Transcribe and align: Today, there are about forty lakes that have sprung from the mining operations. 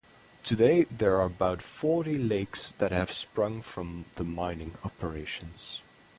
Today, 0.43 0.85
there 0.85 1.17
are 1.21 1.27
about 1.27 1.61
forty 1.61 2.17
lakes 2.17 2.71
that 2.79 2.91
have 2.91 3.11
sprung 3.11 3.61
from 3.61 4.05
the 4.15 4.23
mining 4.23 4.73
operations. 4.83 5.83